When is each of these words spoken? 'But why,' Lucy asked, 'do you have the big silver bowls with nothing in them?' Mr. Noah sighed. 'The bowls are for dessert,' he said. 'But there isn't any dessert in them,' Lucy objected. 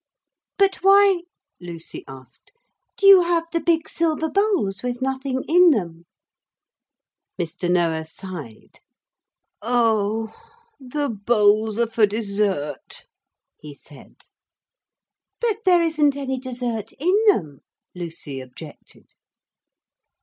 'But 0.57 0.77
why,' 0.77 1.25
Lucy 1.59 2.03
asked, 2.07 2.51
'do 2.97 3.05
you 3.05 3.21
have 3.21 3.43
the 3.53 3.59
big 3.59 3.87
silver 3.87 4.31
bowls 4.31 4.81
with 4.81 4.99
nothing 4.99 5.43
in 5.47 5.69
them?' 5.69 6.07
Mr. 7.39 7.69
Noah 7.69 8.03
sighed. 8.05 8.79
'The 9.61 11.09
bowls 11.23 11.77
are 11.77 11.85
for 11.85 12.07
dessert,' 12.07 13.05
he 13.59 13.75
said. 13.75 14.15
'But 15.39 15.57
there 15.65 15.83
isn't 15.83 16.15
any 16.15 16.39
dessert 16.39 16.93
in 16.93 17.15
them,' 17.27 17.59
Lucy 17.93 18.39
objected. 18.41 19.13